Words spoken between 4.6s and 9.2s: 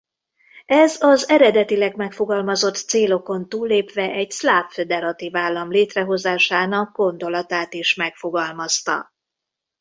föderatív állam létrehozásának gondolatát is megfogalmazta.